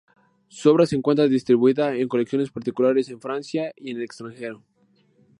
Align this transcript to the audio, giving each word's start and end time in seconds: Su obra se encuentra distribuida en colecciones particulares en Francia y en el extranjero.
Su 0.47 0.71
obra 0.71 0.87
se 0.87 0.95
encuentra 0.95 1.27
distribuida 1.27 1.95
en 1.95 2.07
colecciones 2.07 2.49
particulares 2.49 3.07
en 3.09 3.21
Francia 3.21 3.71
y 3.77 3.91
en 3.91 3.97
el 3.97 4.03
extranjero. 4.03 4.63